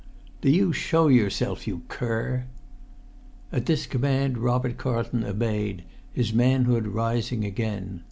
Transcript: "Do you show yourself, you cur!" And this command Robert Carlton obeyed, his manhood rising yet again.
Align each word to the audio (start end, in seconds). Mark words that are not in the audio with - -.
"Do 0.41 0.49
you 0.49 0.73
show 0.73 1.09
yourself, 1.09 1.67
you 1.67 1.83
cur!" 1.87 2.47
And 3.51 3.67
this 3.67 3.85
command 3.85 4.39
Robert 4.39 4.77
Carlton 4.77 5.23
obeyed, 5.23 5.83
his 6.11 6.33
manhood 6.33 6.87
rising 6.87 7.43
yet 7.43 7.49
again. 7.49 7.99